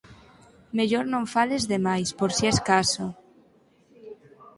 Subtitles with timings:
[0.77, 3.05] _Mellor non fales de máis, por si es caso.